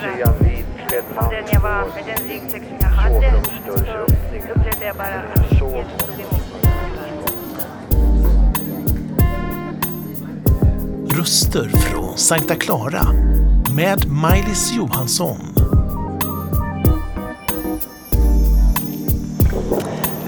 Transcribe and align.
reagera 0.00 0.32
på 1.14 1.30
den 1.30 1.44
jag 1.52 1.60
var 1.60 1.84
med 1.94 2.04
den 2.06 2.28
ryggsäck 2.28 2.62
som 2.62 2.76
jag 2.80 2.88
hade. 2.88 3.42
Så 3.66 3.72
upplevde 3.72 4.84
jag 4.86 4.96
bara 4.96 5.06
att 5.06 5.52
Jesus 5.52 5.60
tog 5.60 6.20
emot 6.20 6.52
mig. 6.62 7.12
Röster 11.18 11.68
från 11.68 12.18
Sankta 12.18 12.54
Clara 12.54 13.02
med 13.76 14.08
Maj-Lis 14.08 14.72
Johansson. 14.72 15.38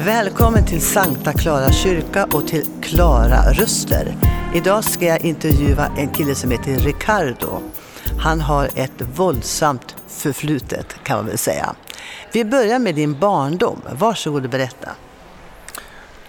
Välkommen 0.06 0.66
till 0.66 0.80
Sankta 0.80 1.32
Clara 1.32 1.72
kyrka 1.72 2.24
och 2.32 2.48
till 2.48 2.66
Klara 2.82 3.52
Röster. 3.52 4.16
Idag 4.54 4.84
ska 4.84 5.06
jag 5.06 5.24
intervjua 5.24 5.86
en 5.96 6.08
kille 6.08 6.34
som 6.34 6.50
heter 6.50 6.72
Ricardo. 6.72 7.60
Han 8.22 8.40
har 8.40 8.68
ett 8.74 9.02
våldsamt 9.14 9.96
förflutet 10.08 10.86
kan 11.02 11.16
man 11.16 11.26
väl 11.26 11.38
säga. 11.38 11.74
Vi 12.32 12.44
börjar 12.44 12.78
med 12.78 12.94
din 12.94 13.18
barndom. 13.18 13.82
Varsågod 13.92 14.44
och 14.44 14.50
berätta. 14.50 14.88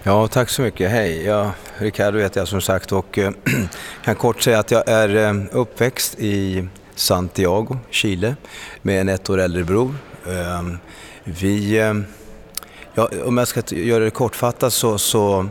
Ja, 0.02 0.28
tack 0.28 0.50
så 0.50 0.62
mycket. 0.62 0.90
Hej, 0.90 1.24
ja, 1.24 1.52
Ricardo 1.78 2.18
heter 2.18 2.40
jag 2.40 2.48
som 2.48 2.60
sagt 2.60 2.92
och 2.92 3.18
eh, 3.18 3.30
kan 4.04 4.14
kort 4.14 4.42
säga 4.42 4.58
att 4.58 4.70
jag 4.70 4.88
är 4.88 5.16
eh, 5.16 5.34
uppväxt 5.52 6.14
i 6.18 6.68
Santiago, 6.94 7.76
Chile 7.90 8.36
med 8.82 9.00
en 9.00 9.08
ett 9.08 9.30
år 9.30 9.40
äldre 9.40 9.64
bror. 9.64 9.94
Ehm, 10.28 10.78
vi, 11.24 11.78
eh, 11.78 11.94
ja, 12.94 13.08
om 13.24 13.38
jag 13.38 13.48
ska 13.48 13.62
göra 13.76 14.04
det 14.04 14.10
kortfattat 14.10 14.72
så, 14.72 14.98
så 14.98 15.46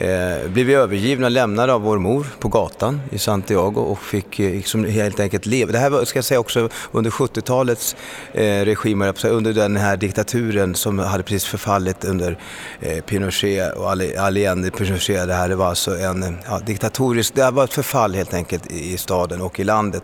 eh, 0.00 0.48
blev 0.48 0.66
vi 0.66 0.74
övergivna 0.74 1.26
och 1.26 1.30
lämnade 1.30 1.72
av 1.72 1.82
vår 1.82 1.98
mor 1.98 2.26
på 2.38 2.48
gatan 2.48 3.00
i 3.10 3.18
Santiago 3.18 3.80
och 3.80 3.98
fick 3.98 4.40
eh, 4.40 4.52
liksom 4.52 4.84
helt 4.84 5.20
enkelt 5.20 5.46
leva. 5.46 5.72
Det 5.72 5.78
här 5.78 5.90
var, 5.90 6.04
ska 6.04 6.16
jag 6.16 6.24
säga 6.24 6.40
också 6.40 6.68
under 6.92 7.10
70-talets 7.10 7.96
eh, 8.32 8.64
regimer, 8.64 9.06
jag 9.06 9.14
på 9.14 9.18
att 9.18 9.22
säga, 9.22 9.34
under 9.34 9.52
den 9.52 9.76
här 9.76 9.96
diktaturen 9.96 10.74
som 10.74 10.98
hade 10.98 11.22
precis 11.22 11.44
förfallit 11.44 12.04
under 12.04 12.38
eh, 12.80 13.04
Pinochet 13.04 13.76
och 13.76 13.90
Allende 14.18 14.70
Pinochet. 14.70 15.28
Det 15.28 15.34
här 15.34 15.48
det 15.48 15.56
var 15.56 15.68
alltså 15.68 15.98
en 15.98 16.38
ja, 16.46 16.60
diktatorisk, 16.66 17.34
det 17.34 17.50
var 17.50 17.64
ett 17.64 17.74
förfall 17.74 18.14
helt 18.14 18.34
enkelt 18.34 18.72
i, 18.72 18.92
i 18.92 18.96
staden 18.96 19.40
och 19.40 19.60
i 19.60 19.64
landet. 19.64 20.02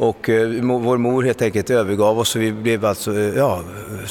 Och 0.00 0.28
eh, 0.28 0.48
vår 0.62 0.98
mor 0.98 1.22
helt 1.22 1.42
enkelt 1.42 1.70
övergav 1.70 2.18
oss 2.18 2.36
och 2.36 2.42
vi 2.42 2.52
blev 2.52 2.84
alltså 2.84 3.18
eh, 3.18 3.36
ja, 3.36 3.60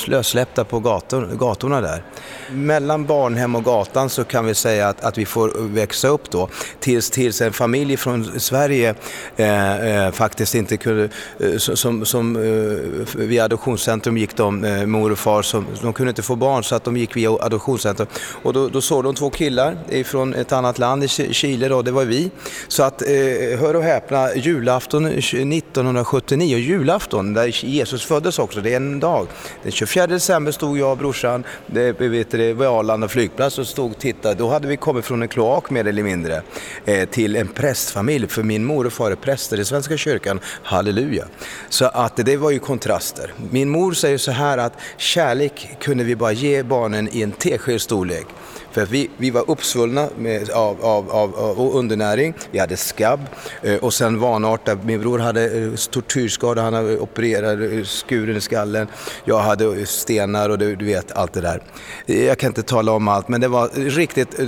lössläppta 0.08 0.64
på 0.64 0.80
gator, 0.80 1.30
gatorna 1.40 1.82
där. 1.82 2.04
Mellan 2.52 3.06
barnhem 3.06 3.56
och 3.56 3.64
gatan 3.64 4.10
så 4.10 4.23
kan 4.23 4.45
vi 4.45 4.56
säga 4.56 4.88
att, 4.88 5.04
att 5.04 5.17
vi 5.17 5.26
får 5.26 5.52
växa 5.73 6.08
upp 6.08 6.32
då 6.32 6.50
tills, 6.80 7.10
tills 7.10 7.42
en 7.42 7.54
familj 7.54 7.98
från 7.98 8.40
Sverige 8.40 8.95
eh, 9.36 10.06
eh, 10.06 10.12
faktiskt 10.12 10.56
inte 10.56 10.78
kunde, 10.78 11.10
eh, 11.40 11.58
som, 11.58 12.06
som, 12.06 12.36
eh, 12.36 13.17
via 13.17 13.44
adoptionscentrum 13.44 14.17
gick 14.17 14.36
de, 14.36 14.64
eh, 14.64 14.86
mor 14.86 15.12
och 15.12 15.20
far, 15.20 15.42
som, 15.42 15.66
de 15.82 15.94
kunde 15.94 16.10
inte 16.10 16.22
få 16.22 16.36
barn 16.36 16.64
så 16.64 16.76
att 16.76 16.84
de 16.84 16.98
gick 16.98 17.16
via 17.16 17.32
adoptionscentrum. 17.32 18.08
Och 18.44 18.54
då, 18.54 18.67
då 18.67 18.82
såg 18.82 19.04
de 19.04 19.16
två 19.16 19.30
killar 19.30 20.04
från 20.04 20.34
ett 20.34 20.52
annat 20.52 20.80
land, 20.80 21.04
i 21.04 21.08
Chile 21.08 21.67
då, 21.67 21.82
det 21.82 21.92
var 21.92 22.06
vi. 22.06 22.32
Så 22.67 22.84
att, 22.84 23.02
eh, 23.02 23.60
hör 23.60 23.76
och 23.76 23.84
häpna, 23.84 24.36
julafton 24.36 25.04
19 25.44 25.79
1979, 25.82 26.58
julafton 26.58 27.34
där 27.34 27.66
Jesus 27.66 28.06
föddes 28.06 28.40
också, 28.40 28.62
det 28.62 28.72
är 28.72 28.76
en 28.76 29.00
dag. 29.00 29.28
Den 29.64 29.72
24 29.72 30.08
december 30.08 30.52
stod 30.52 30.78
jag 30.78 30.92
och 30.92 30.98
brorsan 30.98 31.44
det, 31.68 31.92
vet 31.92 32.32
det, 32.32 32.54
vid 32.54 32.68
Arlanda 32.68 33.08
flygplats 33.08 33.60
och 33.60 33.68
stod 33.68 33.92
och 33.92 33.98
tittade. 33.98 34.36
Då 34.36 34.50
hade 34.50 34.68
vi 34.68 34.78
kommit 34.78 35.06
från 35.06 35.22
en 35.22 35.28
kloak 35.28 35.70
mer 35.70 35.88
eller 35.88 36.04
mindre 36.04 36.42
eh, 36.86 37.10
till 37.10 37.36
en 37.36 37.48
prästfamilj, 37.48 38.28
för 38.28 38.44
min 38.44 38.66
mor 38.66 38.86
och 38.86 38.94
far 38.94 39.12
är 39.12 39.16
präster 39.16 39.60
i 39.60 39.66
Svenska 39.66 39.98
kyrkan, 39.98 40.40
halleluja. 40.64 41.26
Så 41.70 41.86
att 41.86 42.16
det 42.16 42.38
var 42.38 42.52
ju 42.52 42.60
kontraster. 42.60 43.34
Min 43.52 43.70
mor 43.70 43.94
säger 43.94 44.18
så 44.18 44.32
här 44.32 44.58
att 44.58 44.74
kärlek 44.98 45.70
kunde 45.80 46.04
vi 46.04 46.16
bara 46.16 46.32
ge 46.32 46.64
barnen 46.64 47.10
i 47.12 47.22
en 47.22 47.32
tesked 47.32 47.82
storlek. 47.82 48.28
För 48.72 48.82
att 48.82 48.90
vi, 48.90 49.10
vi 49.18 49.32
var 49.32 49.50
uppsvullna 49.50 50.10
med, 50.18 50.50
av, 50.50 50.86
av, 50.86 51.12
av, 51.12 51.36
av 51.36 51.76
undernäring, 51.76 52.34
vi 52.52 52.60
hade 52.60 52.78
skabb 52.78 53.20
eh, 53.62 53.76
och 53.76 53.94
sen 53.94 54.20
vanartat. 54.20 54.84
Min 54.84 55.02
bror 55.02 55.20
hade 55.20 55.64
eh, 55.64 55.74
tortyrskador, 55.74 56.62
han 56.62 56.74
hade 56.74 57.00
opererat, 57.00 57.74
eh, 57.74 57.84
skuren 57.84 58.38
i 58.38 58.42
skallen. 58.42 58.88
Jag 59.26 59.40
hade 59.40 59.66
eh, 59.66 59.86
stenar 59.86 60.50
och 60.50 60.58
du, 60.58 60.76
du 60.76 60.86
vet 60.86 61.12
allt 61.12 61.34
det 61.34 61.42
där. 61.42 61.62
Jag 62.06 62.38
kan 62.38 62.48
inte 62.48 62.64
tala 62.64 62.92
om 62.92 63.08
allt 63.08 63.28
men 63.28 63.42
det 63.42 63.48
var 63.48 63.70
riktigt 63.76 64.40
eh, 64.40 64.48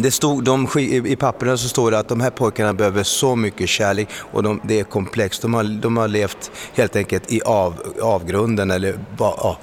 det 0.00 0.10
stod, 0.10 0.44
de, 0.44 0.68
i 1.06 1.16
papperna 1.16 1.56
så 1.56 1.68
står 1.68 1.90
det 1.90 1.98
att 1.98 2.08
de 2.08 2.20
här 2.20 2.30
pojkarna 2.30 2.74
behöver 2.74 3.02
så 3.02 3.36
mycket 3.36 3.68
kärlek 3.68 4.08
och 4.32 4.42
de, 4.42 4.60
det 4.64 4.80
är 4.80 4.84
komplext. 4.84 5.42
De 5.42 5.54
har, 5.54 5.64
de 5.64 5.96
har 5.96 6.08
levt 6.08 6.50
helt 6.74 6.96
enkelt 6.96 7.32
i 7.32 7.42
av, 7.42 7.74
avgrunden 8.02 8.70
eller 8.70 8.98
ja. 9.18 9.58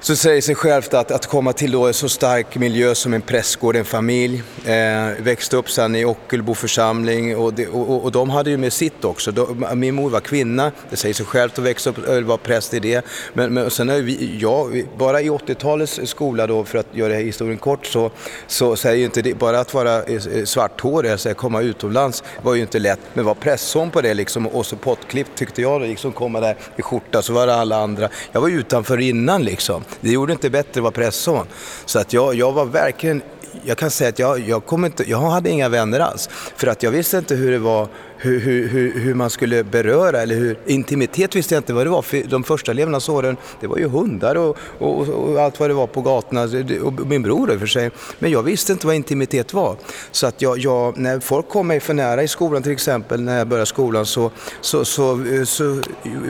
Så 0.00 0.16
säger 0.16 0.40
sig 0.40 0.54
självt 0.54 0.94
att, 0.94 1.10
att 1.10 1.26
komma 1.26 1.52
till 1.52 1.72
då 1.72 1.86
en 1.86 1.94
så 1.94 2.08
stark 2.08 2.56
miljö 2.56 2.94
som 2.94 3.14
en 3.14 3.22
prästgård, 3.22 3.76
en 3.76 3.84
familj, 3.84 4.42
eh, 4.64 5.24
växte 5.24 5.56
upp 5.56 5.70
sen 5.70 5.96
i 5.96 6.04
Ockelbo 6.04 6.54
församling 6.54 7.36
och, 7.36 7.54
det, 7.54 7.68
och, 7.68 8.04
och, 8.04 8.12
de 8.12 8.30
hade 8.30 8.50
ju 8.50 8.56
med 8.56 8.72
sitt 8.72 9.04
också. 9.04 9.30
De, 9.32 9.66
min 9.74 9.94
mor 9.94 10.10
var 10.10 10.20
kvinna, 10.20 10.72
det 10.90 10.96
säger 10.96 11.14
sig 11.14 11.26
självt 11.26 11.58
att 11.58 11.64
växa 11.64 11.90
upp 11.90 11.98
och 11.98 12.22
vara 12.22 12.38
präst 12.38 12.74
i 12.74 12.80
det. 12.80 13.04
Men, 13.32 13.54
men 13.54 13.70
sen 13.70 13.88
är 13.88 14.02
vi, 14.02 14.38
ja, 14.40 14.68
bara 14.98 15.20
i 15.20 15.30
80-talets 15.30 16.00
skola 16.04 16.46
då, 16.46 16.64
för 16.64 16.78
att 16.78 16.86
göra 16.92 17.14
historien 17.14 17.58
kort, 17.58 17.86
så, 17.86 18.10
så 18.46 18.76
säger 18.76 18.96
ju 18.96 19.04
inte 19.04 19.22
det, 19.22 19.34
bara 19.34 19.60
att 19.60 19.74
vara 19.74 20.02
eh, 20.02 20.14
eh, 20.14 20.44
svarthårig, 20.44 21.10
alltså 21.10 21.34
komma 21.34 21.60
utomlands 21.60 22.24
var 22.42 22.54
ju 22.54 22.60
inte 22.60 22.78
lätt. 22.78 23.00
Men 23.14 23.24
var 23.24 23.34
prästson 23.34 23.90
på 23.90 24.00
det 24.00 24.14
liksom 24.14 24.46
och 24.46 24.66
så 24.66 24.76
pottklippt 24.76 25.30
tyckte 25.34 25.62
jag, 25.62 25.82
liksom 25.82 26.12
komma 26.12 26.40
där 26.40 26.56
i 26.76 26.82
skjorta, 26.82 27.22
så 27.22 27.32
var 27.32 27.46
det 27.46 27.54
alla 27.54 27.76
andra. 27.76 28.08
Jag 28.32 28.40
var 28.40 28.48
ju 28.48 28.58
utanför 28.58 29.00
innan 29.00 29.42
liksom. 29.42 29.82
Det 30.00 30.10
gjorde 30.10 30.32
inte 30.32 30.50
bättre 30.50 30.80
att 30.80 30.82
vara 30.82 30.92
prästson. 30.92 31.46
Så 31.84 31.98
att 31.98 32.12
jag, 32.12 32.34
jag 32.34 32.52
var 32.52 32.64
verkligen 32.64 33.22
jag 33.64 33.78
kan 33.78 33.90
säga 33.90 34.08
att 34.08 34.18
jag, 34.18 34.48
jag, 34.48 34.66
kom 34.66 34.84
inte, 34.84 35.10
jag 35.10 35.18
hade 35.18 35.50
inga 35.50 35.68
vänner 35.68 36.00
alls. 36.00 36.28
För 36.56 36.66
att 36.66 36.82
jag 36.82 36.90
visste 36.90 37.18
inte 37.18 37.34
hur 37.34 37.52
det 37.52 37.58
var, 37.58 37.88
hur, 38.16 38.40
hur, 38.40 38.68
hur, 38.68 39.00
hur 39.00 39.14
man 39.14 39.30
skulle 39.30 39.64
beröra 39.64 40.22
eller 40.22 40.34
hur, 40.34 40.58
intimitet 40.66 41.36
visste 41.36 41.54
jag 41.54 41.60
inte 41.60 41.72
vad 41.72 41.86
det 41.86 41.90
var. 41.90 42.02
För 42.02 42.22
de 42.22 42.44
första 42.44 42.72
levnadsåren, 42.72 43.36
det 43.60 43.66
var 43.66 43.78
ju 43.78 43.88
hundar 43.88 44.34
och, 44.34 44.56
och, 44.78 45.08
och 45.08 45.40
allt 45.40 45.60
vad 45.60 45.70
det 45.70 45.74
var 45.74 45.86
på 45.86 46.00
gatorna. 46.00 46.42
Och 46.82 47.06
min 47.06 47.22
bror 47.22 47.52
i 47.52 47.56
och 47.56 47.60
för 47.60 47.66
sig. 47.66 47.90
Men 48.18 48.30
jag 48.30 48.42
visste 48.42 48.72
inte 48.72 48.86
vad 48.86 48.96
intimitet 48.96 49.54
var. 49.54 49.76
Så 50.10 50.26
att 50.26 50.42
jag, 50.42 50.58
jag, 50.58 50.98
när 50.98 51.20
folk 51.20 51.48
kom 51.48 51.66
mig 51.66 51.80
för 51.80 51.94
nära 51.94 52.22
i 52.22 52.28
skolan 52.28 52.62
till 52.62 52.72
exempel, 52.72 53.20
när 53.20 53.38
jag 53.38 53.48
började 53.48 53.66
skolan 53.66 54.06
så, 54.06 54.30
så, 54.60 54.84
så, 54.84 55.24
så, 55.44 55.80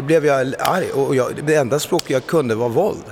blev 0.06 0.26
jag 0.26 0.54
arg. 0.58 0.90
Och 0.94 1.16
jag, 1.16 1.32
det 1.46 1.54
enda 1.54 1.78
språk 1.78 2.02
jag 2.06 2.26
kunde 2.26 2.54
var 2.54 2.68
våld 2.68 3.04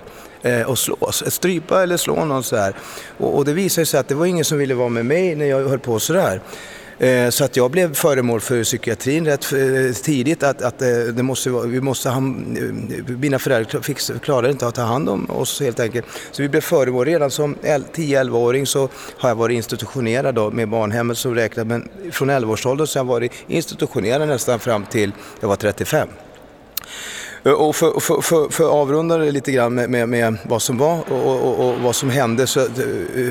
eh, 0.45 0.63
och 0.63 0.79
slå, 0.79 0.97
strypa 1.13 1.83
eller 1.83 1.97
slå 1.97 2.25
någon 2.25 2.43
så 2.45 2.57
här. 2.57 2.75
Och, 3.19 3.37
och 3.37 3.45
det 3.45 3.53
visade 3.53 3.87
sig 3.87 4.01
att 4.01 4.09
det 4.09 4.15
var 4.15 4.27
ingen 4.27 4.45
som 4.45 4.59
ville 4.59 4.75
vara 4.75 4.89
med 4.89 5.07
mig 5.07 5.35
när 5.35 5.47
jag 5.47 5.69
höll 5.69 5.79
på 5.79 5.99
sådär. 5.99 6.41
Eh, 6.99 7.31
så 7.31 7.45
att 7.45 7.57
jag 7.57 7.71
blev 7.71 7.95
föremål 7.95 8.41
för 8.41 8.65
psykiatrin 8.65 9.27
rätt 9.27 9.53
eh, 9.53 9.93
tidigt. 10.03 10.43
Att, 10.43 10.63
att 10.63 10.83
eh, 10.83 10.89
det 10.89 11.23
måste, 11.23 11.51
vara- 11.51 11.67
vi 11.67 11.81
måste 11.81 12.11
ha, 12.11 12.21
mina 12.21 13.39
föräldrar 13.39 13.81
fick, 13.81 14.23
klarade 14.23 14.51
inte 14.51 14.67
att 14.67 14.75
ta 14.75 14.83
hand 14.83 15.09
om 15.09 15.31
oss 15.31 15.61
helt 15.61 15.81
enkelt. 15.81 16.07
Så 16.31 16.43
vi 16.43 16.49
blev 16.49 16.61
föremål. 16.61 17.05
Redan 17.07 17.31
som 17.31 17.55
10-11-åring 17.55 18.67
så 18.67 18.89
har 19.19 19.29
jag 19.29 19.37
varit 19.37 19.55
institutionerad 19.57 20.35
då, 20.35 20.51
med 20.51 20.69
barnhemmet 20.69 21.19
som 21.19 21.35
räknat 21.35 21.67
Men 21.67 21.89
från 22.13 22.31
11-årsåldern 22.31 22.87
så 22.87 22.99
har 22.99 23.05
jag 23.05 23.13
varit 23.13 23.33
institutionerad 23.47 24.29
nästan 24.29 24.59
fram 24.59 24.85
till 24.85 25.13
jag 25.41 25.49
var 25.49 25.57
35. 25.57 26.09
Eh, 27.45 27.53
och 27.53 27.77
för, 27.77 28.01
för, 28.01 28.21
för, 28.21 28.49
för 28.49 28.65
att 28.65 28.71
avrunda 28.71 29.19
det 29.19 29.31
lite 29.31 29.53
grann 29.53 29.75
med, 29.75 29.91
med, 29.91 30.09
med 30.09 30.37
vad 30.43 30.63
som 30.63 30.79
var 30.79 31.13
och, 31.13 31.27
och, 31.27 31.43
och, 31.43 31.69
och 31.69 31.81
vad 31.81 31.97
som 31.97 32.11
hände, 32.11 32.47
så, 32.47 32.61
eh, 32.61 32.67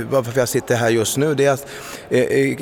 varför 0.09 0.39
jag 0.39 0.49
sitter 0.49 0.75
här 0.75 0.89
just 0.89 1.17
nu, 1.17 1.35
det 1.35 1.45
är 1.45 1.51
att 1.51 1.67
eh, 2.09 2.21
eh 2.21 2.57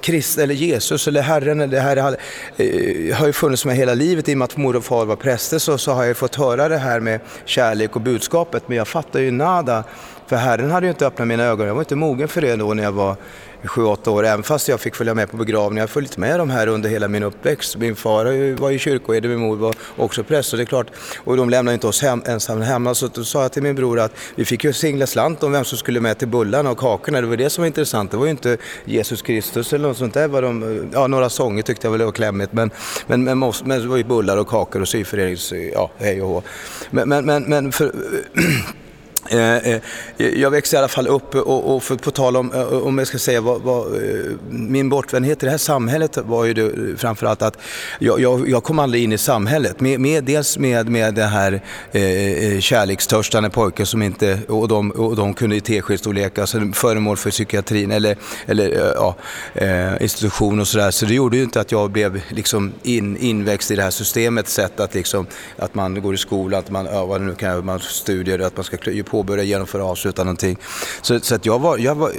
Krist, 0.00 0.38
eller 0.38 0.54
Jesus 0.54 1.08
eller 1.08 1.22
Herren, 1.22 1.60
eller 1.60 1.80
Herre, 1.80 2.16
eh, 2.56 3.16
har 3.16 3.26
ju 3.26 3.32
funnits 3.32 3.64
med 3.64 3.76
hela 3.76 3.94
livet. 3.94 4.28
I 4.28 4.34
och 4.34 4.38
med 4.38 4.44
att 4.44 4.56
mor 4.56 4.76
och 4.76 4.84
far 4.84 5.04
var 5.04 5.16
präster 5.16 5.58
så, 5.58 5.78
så 5.78 5.92
har 5.92 6.04
jag 6.04 6.16
fått 6.16 6.34
höra 6.34 6.68
det 6.68 6.78
här 6.78 7.00
med 7.00 7.20
kärlek 7.44 7.96
och 7.96 8.02
budskapet, 8.02 8.62
men 8.66 8.76
jag 8.76 8.88
fattar 8.88 9.20
ju 9.20 9.30
nada. 9.30 9.84
För 10.28 10.36
Herren 10.36 10.70
hade 10.70 10.86
ju 10.86 10.90
inte 10.90 11.06
öppnat 11.06 11.28
mina 11.28 11.44
ögon, 11.44 11.66
jag 11.66 11.74
var 11.74 11.82
inte 11.82 11.96
mogen 11.96 12.28
för 12.28 12.40
det 12.40 12.56
då 12.56 12.74
när 12.74 12.82
jag 12.82 12.92
var 12.92 13.16
7-8 13.62 14.08
år, 14.08 14.26
även 14.26 14.42
fast 14.42 14.68
jag 14.68 14.80
fick 14.80 14.94
följa 14.94 15.14
med 15.14 15.30
på 15.30 15.36
begravningar. 15.36 15.80
Jag 15.80 15.82
har 15.82 15.88
följt 15.88 16.16
med 16.16 16.38
dem 16.38 16.50
här 16.50 16.66
under 16.66 16.90
hela 16.90 17.08
min 17.08 17.22
uppväxt. 17.22 17.76
Min 17.76 17.96
far 17.96 18.54
var 18.60 18.70
ju 18.70 18.78
kyrkoherde, 18.78 19.28
min 19.28 19.38
mor 19.38 19.56
var 19.56 19.74
också 19.96 20.24
präst. 20.24 20.52
Och 20.52 20.56
det 20.56 20.62
är 20.62 20.66
klart, 20.66 20.86
och 21.24 21.36
de 21.36 21.50
lämnade 21.50 21.74
inte 21.74 21.86
oss 21.86 22.02
hem, 22.02 22.22
ensamma 22.26 22.64
hemma. 22.64 22.94
Så 22.94 23.06
då 23.06 23.24
sa 23.24 23.42
jag 23.42 23.52
till 23.52 23.62
min 23.62 23.74
bror 23.74 24.00
att 24.00 24.12
vi 24.34 24.44
fick 24.44 24.64
ju 24.64 24.72
singla 24.72 25.06
slant 25.06 25.42
om 25.42 25.52
vem 25.52 25.64
som 25.64 25.78
skulle 25.78 26.00
med 26.00 26.18
till 26.18 26.28
bullarna 26.28 26.70
och 26.70 26.78
kakorna. 26.78 27.20
Det 27.20 27.26
var 27.26 27.36
det 27.36 27.50
som 27.50 27.62
var 27.62 27.66
intressant. 27.66 28.10
Det 28.10 28.16
var 28.16 28.24
ju 28.24 28.30
inte 28.30 28.56
Jesus 28.84 29.22
Kristus 29.22 29.72
eller 29.72 29.88
något 29.88 29.96
sånt 29.96 30.14
där. 30.14 30.28
Var 30.28 30.42
de, 30.42 30.90
ja, 30.92 31.06
några 31.06 31.28
sånger 31.28 31.62
tyckte 31.62 31.86
jag 31.86 31.92
väl 31.92 32.02
var 32.02 32.12
klämmigt. 32.12 32.52
Men, 32.52 32.70
men, 33.06 33.24
men, 33.24 33.52
men 33.64 33.80
det 33.80 33.86
var 33.86 33.96
ju 33.96 34.04
bullar 34.04 34.36
och 34.36 34.48
kakor 34.48 34.82
och 34.82 34.88
syförenings... 34.88 35.52
Ja, 35.72 35.90
hej 35.98 36.22
och 36.22 36.28
hå. 36.28 36.42
Men, 36.90 37.08
men, 37.08 37.24
men, 37.24 37.42
men 37.42 37.72
för, 37.72 37.92
Eh, 39.30 39.56
eh, 39.56 39.80
jag 40.16 40.50
växte 40.50 40.76
i 40.76 40.78
alla 40.78 40.88
fall 40.88 41.06
upp 41.06 41.34
och, 41.34 41.76
och 41.76 41.82
för, 41.82 41.96
på 41.96 42.10
tal 42.10 42.36
om, 42.36 42.52
eh, 42.52 42.68
om 42.68 42.98
jag 42.98 43.06
ska 43.06 43.18
säga 43.18 43.40
vad, 43.40 43.62
vad 43.62 43.86
min 44.50 44.88
bortvändhet 44.88 45.42
i 45.42 45.46
det 45.46 45.50
här 45.50 45.58
samhället 45.58 46.16
var 46.16 46.44
ju 46.44 46.54
det, 46.54 46.96
framförallt 46.96 47.42
att 47.42 47.58
jag, 47.98 48.20
jag, 48.20 48.48
jag, 48.48 48.62
kom 48.62 48.78
aldrig 48.78 49.04
in 49.04 49.12
i 49.12 49.18
samhället. 49.18 49.80
Med, 49.80 50.00
med, 50.00 50.24
dels 50.24 50.58
med, 50.58 50.88
med 50.88 51.14
den 51.14 51.28
här 51.28 51.60
eh, 51.92 52.60
kärlekstörstande 52.60 53.50
pojken 53.50 53.86
som 53.86 54.02
inte, 54.02 54.38
och 54.48 54.68
de, 54.68 54.90
och 54.90 55.16
de 55.16 55.34
kunde 55.34 55.56
i 55.56 55.60
teskedsstorlek, 55.60 56.38
alltså 56.38 56.60
föremål 56.74 57.16
för 57.16 57.30
psykiatrin 57.30 57.90
eller, 57.90 58.16
eller 58.46 58.94
ja, 58.94 59.14
institution 60.00 60.60
och 60.60 60.68
sådär. 60.68 60.90
Så 60.90 61.06
det 61.06 61.14
gjorde 61.14 61.36
ju 61.36 61.42
inte 61.42 61.60
att 61.60 61.72
jag 61.72 61.90
blev 61.90 62.20
liksom 62.28 62.72
in, 62.82 63.16
inväxt 63.16 63.70
i 63.70 63.76
det 63.76 63.82
här 63.82 63.90
systemet, 63.90 64.48
sätt 64.48 64.80
att, 64.80 64.94
liksom, 64.94 65.26
att 65.56 65.74
man 65.74 66.02
går 66.02 66.14
i 66.14 66.18
skolan, 66.18 66.60
att 66.60 66.70
man, 66.70 66.86
ja, 66.86 67.06
vad 67.06 67.20
det 67.20 67.24
nu 67.24 67.34
kan 67.34 67.64
man 67.64 67.80
studier, 67.80 68.38
att 68.38 68.56
man 68.56 68.64
ska 68.64 68.76
påbörja, 69.10 69.44
genomföra 69.44 69.84
avsluta 69.84 70.24
någonting. 70.24 70.56
Så, 71.02 71.20
så 71.20 71.34
att 71.34 71.46
jag 71.46 71.58
var, 71.58 71.78
jag 71.78 71.94
var 71.94 72.12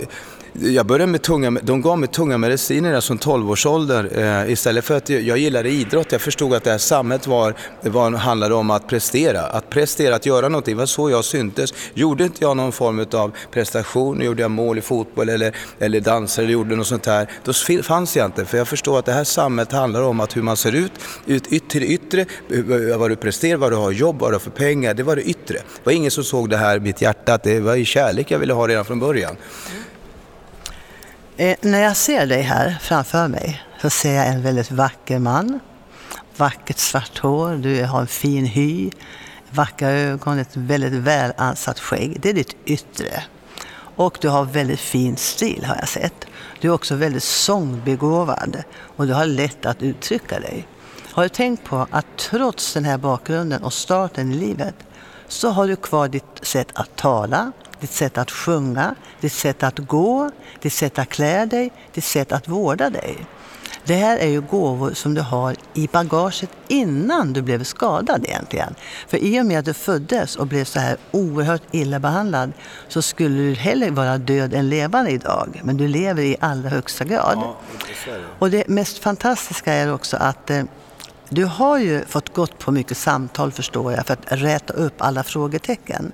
jag 0.54 0.86
började 0.86 1.12
med 1.12 1.22
tunga, 1.22 1.51
de 1.51 1.81
gav 1.81 2.00
mig 2.00 2.10
tunga 2.10 2.38
mediciner 2.38 3.00
som 3.00 3.18
12-årsålder 3.18 4.18
eh, 4.46 4.51
istället 4.51 4.86
för 4.86 4.98
att 4.98 5.10
jag 5.10 5.38
gillade 5.38 5.69
idrott. 5.69 6.12
Jag 6.12 6.22
förstod 6.22 6.54
att 6.54 6.63
det 6.63 6.72
här 6.72 6.78
samhället 6.78 7.28
var, 7.28 7.56
var, 7.81 8.12
handlade 8.12 8.56
om 8.56 8.72
att 8.72 8.88
prestera, 8.88 9.42
att 9.42 9.69
prestera, 9.69 10.16
att 10.16 10.25
göra 10.25 10.50
någonting. 10.50 10.75
Det 10.75 10.80
var 10.80 10.86
så 10.86 11.10
jag 11.10 11.25
syntes. 11.25 11.74
Gjorde 11.94 12.24
inte 12.24 12.38
jag 12.44 12.57
någon 12.57 12.72
form 12.72 13.06
av 13.13 13.31
prestation, 13.51 14.22
gjorde 14.22 14.42
jag 14.42 14.51
mål 14.51 14.78
i 14.78 14.81
fotboll 14.81 15.30
eller, 15.30 15.56
eller 15.80 16.00
dansade 16.00 16.46
eller 16.46 16.54
gjorde 16.54 16.75
något 16.75 16.88
sånt 16.88 17.06
här, 17.06 17.30
då 17.44 17.84
fanns 17.84 18.18
jag 18.18 18.25
inte. 18.25 18.46
För 18.46 18.57
jag 18.57 18.68
förstod 18.68 18.98
att 18.98 19.06
det 19.06 19.13
här 19.13 19.24
samhället 19.24 19.72
handlar 19.72 20.01
om 20.01 20.19
att 20.19 20.38
hur 20.38 20.42
man 20.42 20.57
ser 20.57 20.75
ut, 20.75 20.92
ut, 21.25 21.69
till 21.69 21.81
det 21.81 21.88
yttre, 21.88 22.22
eh, 22.22 22.98
vad 22.98 23.12
du 23.12 23.16
presterar, 23.16 23.57
vad 23.57 23.72
du 23.72 23.75
har 23.75 23.92
jobb, 23.92 24.19
vad 24.19 24.30
du 24.30 24.36
har 24.36 24.40
för 24.40 24.51
pengar, 24.51 24.94
det 24.94 25.04
var 25.04 25.16
det 25.16 25.22
yttre. 25.22 25.54
Det 25.54 25.84
var 25.84 25.94
ingen 25.94 26.12
som 26.12 26.24
såg 26.24 26.50
det 26.50 26.57
här, 26.57 26.80
mitt 26.80 27.01
hjärta, 27.01 27.34
att 27.34 27.44
det 27.44 27.60
var 27.60 27.75
i 27.75 27.86
kärlek 27.86 28.31
jag 28.31 28.40
ville 28.40 28.54
ha 28.54 28.68
redan 28.68 28.86
från 28.86 29.00
början. 29.00 29.36
Eh, 31.39 31.56
när 31.62 31.80
jag 31.80 31.97
ser 31.97 32.25
dig 32.25 32.41
här 32.41 32.77
framför 32.81 33.27
mig 33.27 33.62
så 33.81 33.89
ser 33.89 34.13
jag 34.13 34.27
en 34.27 34.41
väldigt 34.41 34.71
vacker 34.71 35.19
man. 35.19 35.59
Vackert 36.38 36.77
svart 36.77 37.19
hår, 37.19 37.56
du 37.56 37.86
har 37.86 38.01
en 38.01 38.07
fin 38.07 38.45
hy, 38.45 38.89
vackra 39.50 39.89
ögon, 39.89 40.39
ett 40.39 40.57
väldigt 40.57 40.94
väl 40.94 41.33
ansatt 41.38 41.80
skägg. 41.80 42.21
Det 42.21 42.30
är 42.30 42.33
ditt 42.33 42.56
yttre. 42.65 43.24
Och 43.95 44.18
du 44.21 44.30
har 44.30 44.45
väldigt 44.45 44.80
fin 44.80 45.18
stil 45.18 45.65
har 45.65 45.75
jag 45.75 45.89
sett. 45.89 46.25
Du 46.62 46.68
är 46.68 46.71
också 46.71 46.95
väldigt 46.95 47.24
sångbegåvad 47.24 48.63
och 48.95 49.07
du 49.07 49.13
har 49.13 49.25
lätt 49.25 49.65
att 49.65 49.81
uttrycka 49.81 50.39
dig. 50.39 50.68
Har 51.12 51.24
du 51.24 51.30
tänkt 51.30 51.63
på 51.63 51.88
att 51.91 52.06
trots 52.18 52.74
den 52.74 52.86
här 52.86 52.97
bakgrunden 52.97 53.63
och 53.63 53.74
starten 53.74 54.31
i 54.31 54.36
livet 54.36 54.75
så 55.27 55.50
har 55.50 55.68
du 55.68 55.75
kvar 55.75 56.07
ditt 56.07 56.39
sätt 56.41 56.68
att 56.74 56.95
tala, 56.95 57.51
ditt 57.79 57.91
sätt 57.91 58.17
att 58.17 58.31
sjunga, 58.31 58.95
ditt 59.21 59.33
sätt 59.33 59.63
att 59.63 59.79
gå, 59.79 60.31
ditt 60.61 60.73
sätt 60.73 60.99
att 60.99 61.09
klä 61.09 61.45
dig, 61.45 61.71
ditt 61.93 62.03
sätt 62.03 62.31
att 62.31 62.47
vårda 62.47 62.89
dig. 62.89 63.25
Det 63.83 63.95
här 63.95 64.17
är 64.17 64.27
ju 64.27 64.41
gåvor 64.41 64.93
som 64.93 65.13
du 65.13 65.21
har 65.21 65.55
i 65.73 65.87
bagaget 65.87 66.49
innan 66.67 67.33
du 67.33 67.41
blev 67.41 67.63
skadad 67.63 68.25
egentligen. 68.25 68.75
För 69.07 69.17
i 69.17 69.41
och 69.41 69.45
med 69.45 69.59
att 69.59 69.65
du 69.65 69.73
föddes 69.73 70.35
och 70.35 70.47
blev 70.47 70.65
så 70.65 70.79
här 70.79 70.97
oerhört 71.11 71.61
illa 71.71 71.99
behandlad 71.99 72.51
så 72.87 73.01
skulle 73.01 73.41
du 73.41 73.53
hellre 73.53 73.89
vara 73.89 74.17
död 74.17 74.53
än 74.53 74.69
levande 74.69 75.11
idag. 75.11 75.61
Men 75.63 75.77
du 75.77 75.87
lever 75.87 76.23
i 76.23 76.35
allra 76.39 76.69
högsta 76.69 77.05
grad. 77.05 77.37
Ja, 77.37 77.55
och 78.39 78.49
det 78.49 78.67
mest 78.67 78.97
fantastiska 78.97 79.73
är 79.73 79.93
också 79.93 80.17
att 80.17 80.49
eh, 80.49 80.63
du 81.29 81.45
har 81.45 81.77
ju 81.77 82.05
fått 82.05 82.33
gått 82.33 82.59
på 82.59 82.71
mycket 82.71 82.97
samtal 82.97 83.51
förstår 83.51 83.93
jag 83.93 84.05
för 84.05 84.13
att 84.13 84.25
räta 84.27 84.73
upp 84.73 84.93
alla 84.97 85.23
frågetecken. 85.23 86.11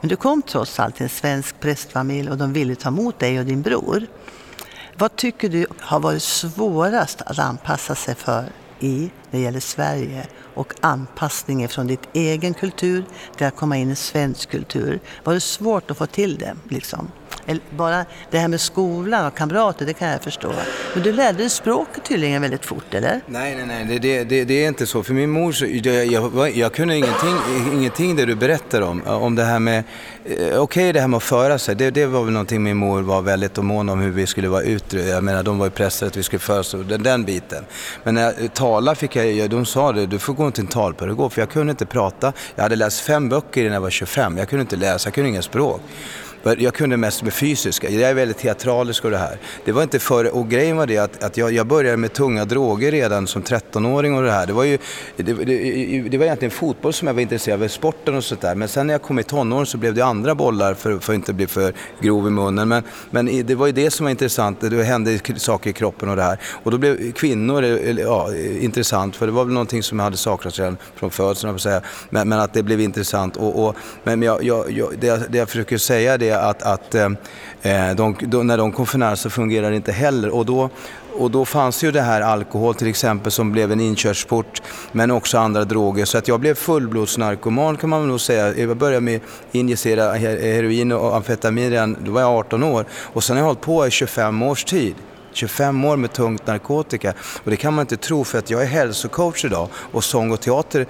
Men 0.00 0.08
du 0.08 0.16
kom 0.16 0.42
trots 0.42 0.80
allt 0.80 0.94
till 0.94 1.02
en 1.02 1.08
svensk 1.08 1.60
prästfamilj 1.60 2.30
och 2.30 2.38
de 2.38 2.52
ville 2.52 2.74
ta 2.74 2.88
emot 2.88 3.18
dig 3.18 3.38
och 3.38 3.46
din 3.46 3.62
bror. 3.62 4.06
Vad 4.96 5.16
tycker 5.16 5.48
du 5.48 5.66
har 5.80 6.00
varit 6.00 6.22
svårast 6.22 7.22
att 7.22 7.38
anpassa 7.38 7.94
sig 7.94 8.14
för 8.14 8.44
i 8.80 9.10
när 9.30 9.38
det 9.38 9.44
gäller 9.44 9.60
Sverige 9.60 10.26
och 10.54 10.74
anpassningen 10.80 11.68
från 11.68 11.86
ditt 11.86 12.08
egen 12.12 12.54
kultur 12.54 13.04
till 13.36 13.46
att 13.46 13.56
komma 13.56 13.76
in 13.76 13.90
i 13.90 13.96
svensk 13.96 14.50
kultur? 14.50 15.00
Var 15.24 15.34
det 15.34 15.40
svårt 15.40 15.90
att 15.90 15.98
få 15.98 16.06
till 16.06 16.38
det? 16.38 16.56
Liksom? 16.68 17.10
Bara 17.70 18.04
det 18.30 18.38
här 18.38 18.48
med 18.48 18.60
skolan 18.60 19.26
och 19.26 19.36
kamrater, 19.36 19.86
det 19.86 19.92
kan 19.92 20.08
jag 20.08 20.22
förstå. 20.22 20.52
Men 20.94 21.02
du 21.02 21.12
lärde 21.12 21.38
dig 21.38 21.50
språket 21.50 22.04
tydligen 22.04 22.42
väldigt 22.42 22.64
fort, 22.64 22.94
eller? 22.94 23.20
Nej, 23.26 23.56
nej, 23.56 23.84
nej, 23.86 23.98
det, 23.98 24.24
det, 24.24 24.44
det 24.44 24.64
är 24.64 24.68
inte 24.68 24.86
så. 24.86 25.02
För 25.02 25.14
min 25.14 25.30
mor, 25.30 25.52
så, 25.52 25.66
jag, 25.66 26.06
jag, 26.06 26.56
jag 26.56 26.72
kunde 26.72 26.96
ingenting, 26.96 27.36
ingenting 27.72 28.16
det 28.16 28.24
du 28.24 28.34
berättar 28.34 28.80
om. 28.80 29.02
Om 29.06 29.34
det 29.34 29.44
här 29.44 29.58
med, 29.58 29.84
eh, 30.24 30.34
okej 30.38 30.58
okay, 30.58 30.92
det 30.92 31.00
här 31.00 31.08
med 31.08 31.16
att 31.16 31.22
föra 31.22 31.58
sig, 31.58 31.74
det, 31.74 31.90
det 31.90 32.06
var 32.06 32.24
väl 32.24 32.32
någonting 32.32 32.62
min 32.62 32.76
mor 32.76 33.02
var 33.02 33.22
väldigt 33.22 33.56
mån 33.56 33.88
om 33.88 34.00
hur 34.00 34.10
vi 34.10 34.26
skulle 34.26 34.48
vara 34.48 34.62
ute. 34.62 34.98
Jag 34.98 35.24
menar, 35.24 35.42
de 35.42 35.58
var 35.58 35.66
ju 35.66 35.70
pressade 35.70 36.08
att 36.08 36.16
vi 36.16 36.22
skulle 36.22 36.40
föra 36.40 36.60
oss, 36.60 36.76
den, 36.88 37.02
den 37.02 37.24
biten. 37.24 37.64
Men 38.02 38.14
när 38.14 38.22
jag 38.22 38.42
eh, 38.42 38.48
talade 38.48 38.96
fick 38.96 39.16
jag, 39.16 39.50
de 39.50 39.66
sa 39.66 39.92
det, 39.92 40.06
du 40.06 40.18
får 40.18 40.34
gå 40.34 40.50
till 40.50 40.62
en 40.64 40.66
talpedagog, 40.66 41.32
för 41.32 41.42
jag 41.42 41.50
kunde 41.50 41.70
inte 41.70 41.86
prata. 41.86 42.32
Jag 42.54 42.62
hade 42.62 42.76
läst 42.76 43.00
fem 43.00 43.28
böcker 43.28 43.60
innan 43.60 43.74
jag 43.74 43.80
var 43.80 43.90
25, 43.90 44.38
jag 44.38 44.48
kunde 44.48 44.60
inte 44.60 44.76
läsa, 44.76 45.06
jag 45.06 45.14
kunde 45.14 45.30
inga 45.30 45.42
språk. 45.42 45.80
Jag 46.58 46.74
kunde 46.74 46.96
mest 46.96 47.22
med 47.22 47.32
fysiska. 47.32 47.90
Jag 47.90 48.10
är 48.10 48.14
väldigt 48.14 48.38
teatralisk 48.38 49.04
och 49.04 49.10
det 49.10 49.18
här. 49.18 49.38
Det 49.64 49.72
var 49.72 49.82
inte 49.82 49.98
för, 49.98 50.34
och 50.34 50.48
grejen 50.48 50.76
var 50.76 50.86
det 50.86 50.98
att, 50.98 51.24
att 51.24 51.36
jag, 51.36 51.52
jag 51.52 51.66
började 51.66 51.96
med 51.96 52.12
tunga 52.12 52.44
droger 52.44 52.90
redan 52.92 53.26
som 53.26 53.42
13-åring 53.42 54.14
och 54.14 54.22
det 54.22 54.30
här. 54.30 54.46
Det 54.46 54.52
var 54.52 54.64
ju, 54.64 54.78
det, 55.16 55.22
det, 55.22 56.02
det, 56.08 56.18
var 56.18 56.24
egentligen 56.24 56.50
fotboll 56.50 56.92
som 56.92 57.08
jag 57.08 57.14
var 57.14 57.22
intresserad 57.22 57.62
av, 57.62 57.68
sporten 57.68 58.14
och 58.14 58.24
sånt 58.24 58.40
där. 58.40 58.54
Men 58.54 58.68
sen 58.68 58.86
när 58.86 58.94
jag 58.94 59.02
kom 59.02 59.18
i 59.18 59.22
tonåren 59.22 59.66
så 59.66 59.78
blev 59.78 59.94
det 59.94 60.04
andra 60.04 60.34
bollar 60.34 60.74
för, 60.74 60.98
för 60.98 61.12
att 61.12 61.16
inte 61.16 61.32
bli 61.32 61.46
för 61.46 61.74
grov 62.00 62.26
i 62.26 62.30
munnen. 62.30 62.68
Men, 62.68 62.82
men 63.10 63.46
det 63.46 63.54
var 63.54 63.66
ju 63.66 63.72
det 63.72 63.90
som 63.90 64.04
var 64.04 64.10
intressant, 64.10 64.60
det 64.60 64.84
hände 64.84 65.18
saker 65.36 65.70
i 65.70 65.72
kroppen 65.72 66.08
och 66.08 66.16
det 66.16 66.22
här. 66.22 66.38
Och 66.62 66.70
då 66.70 66.78
blev 66.78 67.12
kvinnor 67.12 67.64
eh, 67.64 67.70
eh, 67.70 67.98
ja, 67.98 68.28
intressant, 68.60 69.16
för 69.16 69.26
det 69.26 69.32
var 69.32 69.44
väl 69.44 69.54
någonting 69.54 69.82
som 69.82 69.98
jag 69.98 70.04
hade 70.04 70.16
saknat 70.16 70.58
redan 70.58 70.76
från 70.94 71.10
födseln, 71.10 71.58
men, 72.10 72.28
men 72.28 72.40
att 72.40 72.54
det 72.54 72.62
blev 72.62 72.80
intressant. 72.80 73.36
Och, 73.36 73.64
och 73.66 73.76
men 74.04 74.22
jag, 74.22 74.44
jag, 74.44 74.70
jag, 74.70 74.88
det, 75.00 75.06
jag, 75.06 75.20
det 75.28 75.38
jag 75.38 75.48
försöker 75.48 75.78
säga 75.78 76.18
säga 76.34 76.48
att, 76.48 76.62
att 76.62 76.94
eh, 76.94 77.08
eh, 77.62 77.96
de, 77.96 78.16
då, 78.20 78.42
när 78.42 78.58
de 78.58 78.72
kom 78.72 78.86
för 78.86 78.98
nära 78.98 79.16
så 79.16 79.30
fungerade 79.30 79.70
det 79.70 79.76
inte 79.76 79.92
heller. 79.92 80.34
Och 80.34 80.46
då, 80.46 80.70
och 81.18 81.30
då 81.30 81.44
fanns 81.44 81.84
ju 81.84 81.90
det 81.90 82.02
här 82.02 82.20
alkohol 82.20 82.74
till 82.74 82.88
exempel 82.88 83.32
som 83.32 83.52
blev 83.52 83.72
en 83.72 83.80
inkörsport, 83.80 84.62
men 84.92 85.10
också 85.10 85.38
andra 85.38 85.64
droger. 85.64 86.04
Så 86.04 86.18
att 86.18 86.28
jag 86.28 86.40
blev 86.40 86.54
fullblodsnarkoman 86.54 87.76
kan 87.76 87.90
man 87.90 88.08
nog 88.08 88.20
säga. 88.20 88.54
Jag 88.56 88.76
började 88.76 89.00
med 89.00 89.16
att 89.16 89.54
injicera 89.54 90.12
heroin 90.12 90.92
och 90.92 91.16
amfetamin 91.16 91.70
redan, 91.70 91.96
då 92.04 92.12
var 92.12 92.20
jag 92.20 92.30
18 92.30 92.62
år. 92.62 92.84
Och 93.14 93.24
sen 93.24 93.36
har 93.36 93.40
jag 93.40 93.46
hållit 93.46 93.60
på 93.60 93.86
i 93.86 93.90
25 93.90 94.42
års 94.42 94.64
tid. 94.64 94.94
25 95.34 95.84
år 95.84 95.96
med 95.96 96.12
tungt 96.12 96.46
narkotika. 96.46 97.14
Och 97.44 97.50
det 97.50 97.56
kan 97.56 97.74
man 97.74 97.82
inte 97.82 97.96
tro 97.96 98.24
för 98.24 98.38
att 98.38 98.50
jag 98.50 98.62
är 98.62 98.66
hälsocoach 98.66 99.44
idag 99.44 99.68
och 99.74 100.04
sång 100.04 100.32
och 100.32 100.40
teater. 100.40 100.86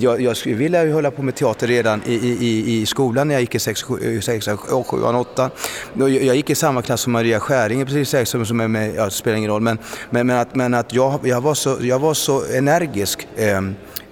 Jag, 0.00 0.20
jag 0.20 0.36
ville 0.44 0.84
ju 0.84 0.92
hålla 0.92 1.10
på 1.10 1.22
med 1.22 1.34
teater 1.34 1.66
redan 1.66 2.02
i, 2.06 2.14
i, 2.14 2.80
i 2.80 2.86
skolan 2.86 3.28
när 3.28 3.34
jag 3.34 3.40
gick 3.40 3.54
i 3.54 3.58
6, 3.58 3.84
6 4.22 4.46
7, 4.46 5.02
8. 5.02 5.50
Jag, 5.94 6.10
jag 6.10 6.36
gick 6.36 6.50
i 6.50 6.54
samma 6.54 6.82
klass 6.82 7.00
som 7.00 7.12
Maria 7.12 7.40
Skäringer 7.40 7.84
precis 7.84 8.48
som 8.48 8.60
är 8.60 8.68
med, 8.68 8.94
ja, 8.94 9.04
det 9.04 9.10
spelar 9.10 9.36
ingen 9.36 9.50
roll. 9.50 9.62
Men, 9.62 9.78
men, 10.10 10.26
men 10.26 10.38
att, 10.38 10.54
men 10.54 10.74
att 10.74 10.92
jag, 10.92 11.20
jag, 11.22 11.40
var 11.40 11.54
så, 11.54 11.76
jag 11.80 11.98
var 11.98 12.14
så 12.14 12.44
energisk. 12.44 13.28
Eh, 13.36 13.60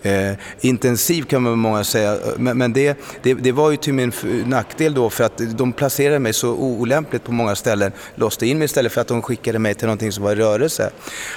eh, 0.06 0.36
intensiv 0.60 1.22
kan 1.22 1.42
man 1.42 1.58
många 1.58 1.84
säga. 1.84 2.18
Men, 2.36 2.58
men 2.58 2.72
det, 2.72 2.98
det, 3.22 3.34
det, 3.34 3.52
var 3.52 3.70
ju 3.70 3.76
till 3.76 3.94
min 3.94 4.12
nackdel 4.46 4.94
då 4.94 5.10
för 5.10 5.24
att 5.24 5.40
de 5.58 5.72
placerade 5.72 6.18
mig 6.18 6.32
så 6.32 6.50
olämpligt 6.54 7.24
på 7.24 7.32
många 7.32 7.54
ställen. 7.54 7.92
Låste 8.14 8.46
in 8.46 8.58
mig 8.58 8.64
istället 8.64 8.92
för 8.92 9.00
att 9.00 9.08
de 9.08 9.22
skickade 9.22 9.58
mig 9.58 9.74
till 9.74 9.86
någonting 9.86 10.12
som 10.12 10.24
var 10.24 10.32
i 10.32 10.34
rörelse. 10.34 10.90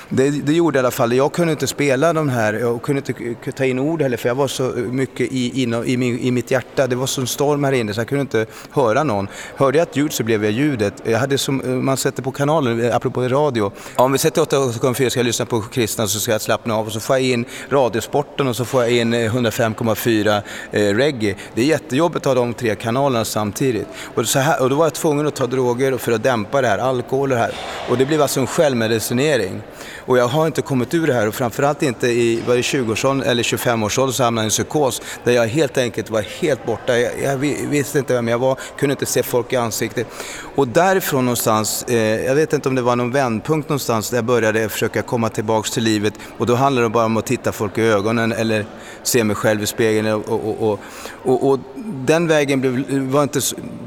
Det, 0.10 0.30
det 0.30 0.54
gjorde 0.54 0.78
i 0.78 0.80
alla 0.80 0.92
fall, 0.92 1.14
jag 1.14 1.34
kunde 1.34 1.52
inte 1.52 1.68
spela 1.68 2.14
de 2.14 2.30
här, 2.30 2.54
jag 2.54 2.82
kunde 2.82 3.02
inte 3.08 3.52
ta 3.52 3.66
in 3.66 3.80
ord 3.80 4.02
heller 4.02 4.18
för 4.18 4.30
jag 4.30 4.36
var 4.36 4.48
så 4.48 4.64
mycket 4.92 5.32
i, 5.32 5.62
inom, 5.64 5.86
i, 5.86 5.98
min, 5.98 6.20
i 6.20 6.32
mitt 6.32 6.52
hjärta. 6.52 6.88
Det 6.88 6.96
var 6.96 7.08
som 7.08 7.28
storm 7.28 7.64
här 7.64 7.72
inne 7.72 7.94
så 7.94 8.00
jag 8.00 8.08
kunde 8.08 8.22
inte 8.22 8.46
höra 8.72 9.04
någon. 9.04 9.28
Hörde 9.56 9.78
jag 9.78 9.88
ett 9.88 9.96
ljud 9.96 10.14
så 10.14 10.24
blev 10.24 10.44
jag 10.44 10.54
ljudet. 10.54 10.94
Jag 11.04 11.20
hade 11.20 11.38
som, 11.38 11.62
eh, 11.62 11.68
man 11.70 11.98
sätter 11.98 12.24
på 12.24 12.32
kanalen, 12.32 12.82
eh, 12.82 12.96
apropå 12.96 13.22
radio. 13.28 13.72
Om 13.96 14.12
vi 14.12 14.18
sätter 14.18 14.42
8,4 14.42 15.10
ska 15.10 15.20
jag 15.20 15.26
lyssna 15.26 15.46
på 15.46 15.62
kristna 15.62 16.08
så 16.08 16.20
ska 16.20 16.32
jag 16.32 16.42
slappna 16.42 16.76
av 16.76 16.86
och 16.86 16.92
så 16.92 17.00
får 17.00 17.16
jag 17.16 17.26
in 17.26 17.46
Radiosporten 17.70 18.48
och 18.48 18.56
så 18.60 18.66
får 18.66 18.84
jag 18.84 18.92
in 18.92 19.14
eh, 19.14 19.36
105,4 19.36 20.42
eh, 20.72 20.96
reggae. 20.96 21.36
Det 21.54 21.62
är 21.62 21.66
jättejobbigt 21.66 22.26
att 22.26 22.38
ha 22.38 22.44
de 22.44 22.54
tre 22.54 22.76
kanalerna 22.76 23.26
samtidigt. 23.26 23.88
Och, 24.16 24.26
så 24.26 24.40
här, 24.40 24.62
och 24.62 24.70
då 24.70 24.76
var 24.76 24.86
jag 24.86 24.94
tvungen 24.94 25.28
att 25.28 25.36
ta 25.36 25.48
droger 25.48 25.98
för 25.98 26.12
att 26.12 26.24
dämpa 26.24 26.62
det 26.62 26.68
här, 26.68 26.78
alkohol 26.78 27.32
och 27.32 27.38
det 27.38 27.42
här. 27.42 27.52
Och 27.90 27.98
det 27.98 28.06
blev 28.06 28.22
alltså 28.22 28.40
en 28.40 28.48
självmedicinering. 28.48 29.62
Och 30.10 30.18
jag 30.18 30.28
har 30.28 30.48
inte 30.48 30.62
kommit 30.62 30.94
ur 30.94 31.08
det 31.08 31.14
här 31.14 31.28
och 31.28 31.36
framförallt 31.36 31.84
inte 31.84 32.08
i 32.08 32.42
20-årsåldern 32.48 33.30
eller 33.30 33.44
25-årsåldern 33.44 34.14
så 34.14 34.24
hamnade 34.24 34.46
jag 34.46 34.46
i 34.46 34.62
en 34.62 34.66
psykos 34.66 35.02
där 35.24 35.32
jag 35.32 35.48
helt 35.48 35.78
enkelt 35.78 36.10
var 36.10 36.22
helt 36.22 36.66
borta. 36.66 36.98
Jag, 36.98 37.12
jag, 37.24 37.38
visste 37.70 38.00
inte 38.00 38.14
vem 38.14 38.28
jag 38.28 38.40
var, 38.40 38.58
kunde 38.78 38.94
inte 38.94 39.06
se 39.06 39.24
folk 39.24 39.54
i 39.54 39.56
ansiktet. 39.56 40.08
Och 40.56 40.68
därifrån 40.68 41.26
någonstans, 41.26 41.84
eh, 41.88 42.26
jag 42.26 42.36
vet 42.36 42.54
inte 42.54 42.70
om 42.70 42.76
det 42.76 42.82
var 42.82 42.96
någon 42.96 43.12
vändpunkt 43.12 43.70
någonstans 43.70 44.10
där 44.10 44.18
jag 44.18 44.26
började 44.26 44.70
försöka 44.70 45.02
komma 45.02 45.30
tillbaks 45.30 45.72
till 45.72 45.84
livet 45.84 46.14
och 46.38 46.46
då 46.46 46.56
handlade 46.56 46.86
det 46.86 46.90
bara 46.90 47.06
om 47.06 47.18
att 47.18 47.26
titta 47.26 47.52
folk 47.52 47.78
i 47.78 47.82
ögonen 47.82 48.32
eller 48.52 48.66
se 49.04 49.24
mig 49.24 49.36
själv 49.36 49.64
i 49.64 49.66
spegeln. 49.66 50.08
Och, 50.14 50.30
och, 50.30 50.72
och, 50.72 50.80
och, 51.24 51.50
och 51.50 51.60
den 51.86 52.28
vägen 52.28 52.62
blev, 52.62 53.02
var 53.02 53.24
inte... 53.24 53.40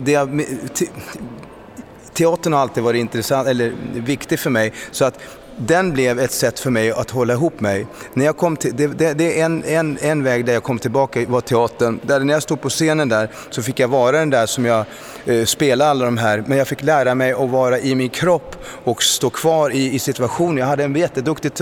Det, 0.04 0.26
te, 0.74 0.86
teatern 2.12 2.52
har 2.52 2.60
alltid 2.60 2.82
varit 2.82 3.00
intressant, 3.00 3.48
eller 3.48 3.72
viktig 3.94 4.38
för 4.38 4.50
mig. 4.50 4.72
Så 4.90 5.04
att 5.04 5.18
den 5.56 5.92
blev 5.92 6.20
ett 6.20 6.32
sätt 6.32 6.60
för 6.60 6.70
mig 6.70 6.92
att 6.92 7.10
hålla 7.10 7.32
ihop 7.32 7.60
mig. 7.60 7.86
När 8.14 8.24
jag 8.24 8.36
kom 8.36 8.56
till, 8.56 8.76
det, 8.76 8.86
det, 8.86 9.14
det, 9.14 9.40
är 9.40 9.44
en, 9.44 9.64
en, 9.64 9.98
en 10.00 10.22
väg 10.22 10.44
där 10.44 10.52
jag 10.52 10.62
kom 10.62 10.78
tillbaka 10.78 11.24
var 11.28 11.40
teatern. 11.40 12.00
Där 12.02 12.20
när 12.20 12.34
jag 12.34 12.42
stod 12.42 12.60
på 12.60 12.68
scenen 12.68 13.08
där 13.08 13.30
så 13.50 13.62
fick 13.62 13.80
jag 13.80 13.88
vara 13.88 14.18
den 14.18 14.30
där 14.30 14.46
som 14.46 14.64
jag 14.64 14.84
Eh, 15.26 15.44
spela 15.44 15.86
alla 15.86 16.04
de 16.04 16.18
här. 16.18 16.44
Men 16.46 16.58
jag 16.58 16.68
fick 16.68 16.82
lära 16.82 17.14
mig 17.14 17.32
att 17.32 17.50
vara 17.50 17.78
i 17.78 17.94
min 17.94 18.08
kropp 18.08 18.56
och 18.84 19.02
stå 19.02 19.30
kvar 19.30 19.70
i, 19.70 19.94
i 19.94 19.98
situationen. 19.98 20.56
Jag 20.56 20.66
hade 20.66 20.84
en 20.84 20.96
jätteduktig 20.96 21.54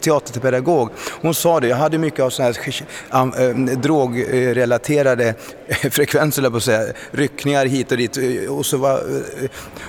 teaterpedagog. 0.00 0.90
Hon 1.22 1.34
sa 1.34 1.60
det, 1.60 1.68
jag 1.68 1.76
hade 1.76 1.98
mycket 1.98 2.20
av 2.20 2.30
sådana 2.30 2.54
här 3.10 3.40
äh, 3.40 3.78
drogrelaterade 3.78 5.34
frekvenser, 5.90 6.50
på 6.50 6.56
att 6.56 6.62
säga. 6.62 6.92
Ryckningar 7.10 7.66
hit 7.66 7.92
och 7.92 7.98
dit. 7.98 8.16
Eh, 8.16 8.56
och, 8.56 8.66
så 8.66 8.76
var, 8.76 9.00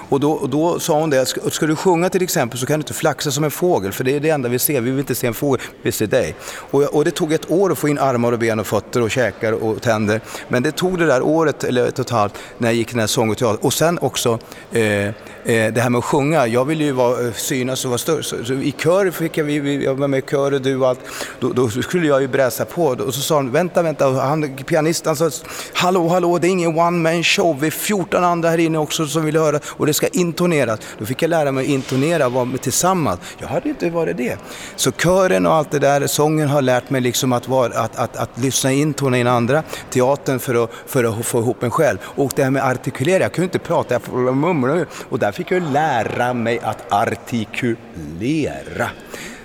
och, 0.09 0.19
då, 0.19 0.31
och 0.31 0.49
då 0.49 0.79
sa 0.79 0.99
hon 0.99 1.09
det, 1.09 1.25
ska, 1.25 1.49
ska 1.49 1.65
du 1.65 1.75
sjunga 1.75 2.09
till 2.09 2.23
exempel 2.23 2.59
så 2.59 2.65
kan 2.65 2.79
du 2.79 2.81
inte 2.81 2.93
flaxa 2.93 3.31
som 3.31 3.43
en 3.43 3.51
fågel, 3.51 3.91
för 3.91 4.03
det 4.03 4.15
är 4.15 4.19
det 4.19 4.29
enda 4.29 4.49
vi 4.49 4.59
ser. 4.59 4.81
Vi 4.81 4.91
vill 4.91 4.99
inte 4.99 5.15
se 5.15 5.27
en 5.27 5.33
fågel, 5.33 5.65
vi 5.81 5.91
ser 5.91 6.07
dig. 6.07 6.35
Och, 6.55 6.83
och 6.83 7.05
det 7.05 7.11
tog 7.11 7.33
ett 7.33 7.51
år 7.51 7.71
att 7.71 7.77
få 7.77 7.87
in 7.87 7.99
armar 7.99 8.31
och 8.31 8.39
ben 8.39 8.59
och 8.59 8.67
fötter 8.67 9.01
och 9.01 9.11
käkar 9.11 9.51
och 9.51 9.81
tänder. 9.81 10.21
Men 10.47 10.63
det 10.63 10.71
tog 10.71 10.99
det 10.99 11.05
där 11.05 11.21
året, 11.21 11.63
eller 11.63 11.87
ett 11.87 11.99
och 11.99 12.05
ett 12.05 12.11
halvt, 12.11 12.33
när 12.57 12.67
jag 12.67 12.75
gick 12.75 12.89
den 12.89 12.99
här 12.99 13.07
sång 13.17 13.29
och 13.29 13.37
teater. 13.37 13.65
Och 13.65 13.73
sen 13.73 13.99
också 14.01 14.39
eh, 14.71 15.11
Eh, 15.47 15.73
det 15.73 15.81
här 15.81 15.89
med 15.89 15.99
att 15.99 16.05
sjunga, 16.05 16.47
jag 16.47 16.65
ville 16.65 16.83
ju 16.83 16.91
vara, 16.91 17.27
eh, 17.27 17.33
synas 17.33 17.85
och 17.85 17.91
vara 17.91 17.97
större. 17.97 18.23
Så, 18.23 18.45
så 18.45 18.53
I 18.53 18.75
kör 18.83 19.11
fick 19.11 19.37
jag, 19.37 19.45
vi, 19.45 19.83
jag 19.83 19.95
var 19.95 20.07
med 20.07 20.17
i 20.17 20.21
kör 20.21 20.53
och 20.53 20.61
du 20.61 20.77
och 20.77 20.87
allt. 20.87 20.99
Då, 21.39 21.53
då, 21.53 21.69
skulle 21.69 22.07
jag 22.07 22.21
ju 22.21 22.27
bräsa 22.27 22.65
på 22.65 22.85
och 22.85 23.13
så 23.13 23.21
sa 23.21 23.35
han, 23.35 23.51
vänta, 23.51 23.81
vänta, 23.81 24.07
och 24.07 24.15
han, 24.15 24.55
pianisten 24.55 25.15
sa, 25.15 25.29
hallå, 25.73 26.07
hallå, 26.07 26.37
det 26.37 26.47
är 26.47 26.49
ingen 26.49 26.79
one 26.79 26.97
man 26.97 27.23
show, 27.23 27.59
vi 27.59 27.67
är 27.67 27.71
14 27.71 28.23
andra 28.23 28.49
här 28.49 28.57
inne 28.57 28.77
också 28.77 29.05
som 29.05 29.25
vill 29.25 29.37
höra 29.37 29.59
och 29.65 29.85
det 29.85 29.93
ska 29.93 30.07
intoneras. 30.07 30.79
Då 30.99 31.05
fick 31.05 31.21
jag 31.21 31.29
lära 31.29 31.51
mig 31.51 31.63
att 31.63 31.69
intonera, 31.69 32.29
vara 32.29 32.45
med 32.45 32.61
tillsammans. 32.61 33.19
Jag 33.39 33.47
hade 33.47 33.69
inte 33.69 33.89
varit 33.89 34.17
det. 34.17 34.37
Så 34.75 34.91
kören 34.91 35.45
och 35.45 35.53
allt 35.53 35.71
det 35.71 35.79
där, 35.79 36.07
sången 36.07 36.49
har 36.49 36.61
lärt 36.61 36.89
mig 36.89 37.01
liksom 37.01 37.33
att, 37.33 37.47
vara, 37.47 37.79
att, 37.79 37.95
att, 37.95 38.17
att 38.17 38.29
lyssna 38.35 38.71
in, 38.71 38.93
tona 38.93 39.17
in 39.17 39.27
andra, 39.27 39.63
teatern 39.89 40.39
för 40.39 40.63
att, 40.63 40.71
för 40.85 41.03
att 41.03 41.25
få 41.25 41.39
ihop 41.39 41.63
en 41.63 41.71
själv. 41.71 41.97
Och 42.03 42.31
det 42.35 42.43
här 42.43 42.51
med 42.51 42.63
artikulering 42.63 43.06
artikulera, 43.07 43.23
jag 43.23 43.33
kunde 43.33 43.45
inte 43.45 43.59
prata, 43.59 43.93
jag 43.93 44.37
mumlade 44.37 44.85
och 45.09 45.19
där 45.19 45.31
fick 45.31 45.51
jag 45.51 45.63
lära 45.63 46.33
mig 46.33 46.59
att 46.59 46.91
artikulera. 46.91 48.89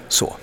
Så. 0.08 0.34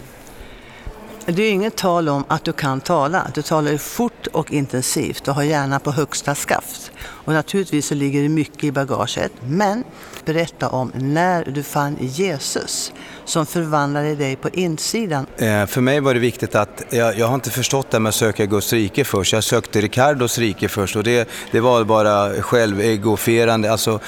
Det 1.26 1.44
är 1.44 1.52
inget 1.52 1.76
tal 1.76 2.10
om 2.10 2.24
att 2.28 2.44
du 2.44 2.54
kan 2.54 2.82
tala. 2.82 3.32
Du 3.34 3.42
talar 3.42 3.78
fort 3.78 4.28
och 4.34 4.52
intensivt 4.52 5.28
och 5.28 5.36
har 5.36 5.44
gärna 5.44 5.80
på 5.80 5.92
högsta 5.92 6.36
skaft. 6.36 6.92
Och 7.06 7.34
naturligtvis 7.34 7.88
så 7.88 7.96
ligger 7.96 8.22
det 8.22 8.30
mycket 8.30 8.64
i 8.64 8.72
bagaget. 8.72 9.32
Men 9.48 9.84
berätta 10.26 10.70
om 10.70 10.92
när 10.96 11.46
du 11.46 11.64
fann 11.64 11.98
Jesus 12.00 12.94
som 13.26 13.46
förvandlade 13.46 14.16
dig 14.16 14.36
på 14.36 14.50
insidan. 14.50 15.26
Eh, 15.38 15.66
för 15.66 15.82
mig 15.82 16.00
var 16.00 16.14
det 16.14 16.20
viktigt 16.20 16.56
att, 16.56 16.84
jag, 16.90 17.18
jag 17.18 17.28
har 17.28 17.36
inte 17.36 17.50
förstått 17.50 17.92
det 17.92 18.00
med 18.00 18.10
att 18.10 18.16
söka 18.16 18.46
Guds 18.46 18.74
rike 18.74 19.04
först. 19.04 19.34
Jag 19.34 19.44
sökte 19.44 19.82
Ricardos 19.82 20.38
rike 20.38 20.68
först 20.68 20.96
och 20.96 21.04
det, 21.04 21.30
det 21.52 21.60
var 21.60 21.84
bara 21.84 22.42
självegoferande. 22.42 23.72
Alltså, 23.72 24.00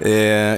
eh, 0.00 0.12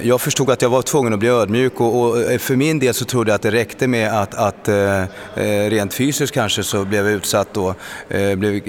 jag 0.07 0.21
förstod 0.21 0.49
att 0.49 0.61
jag 0.61 0.69
var 0.69 0.81
tvungen 0.81 1.13
att 1.13 1.19
bli 1.19 1.29
ödmjuk 1.29 1.81
och, 1.81 2.01
och, 2.01 2.21
eh, 2.21 2.37
för 2.37 2.55
min 2.55 2.79
del 2.79 2.93
så 2.93 3.05
trodde 3.05 3.31
jag 3.31 3.35
att 3.35 3.41
det 3.41 3.51
räckte 3.51 3.87
med 3.87 4.21
att, 4.21 4.35
att 4.35 4.67
eh, 4.67 5.01
eh 5.01 5.69
rent 5.69 5.93
fysiskt 5.93 6.33
kanske 6.33 6.63
så 6.63 6.85
blev 6.85 7.05
jag 7.05 7.13
utsatt 7.13 7.47
då, 7.53 7.75
eh, 8.09 8.35
blev 8.35 8.59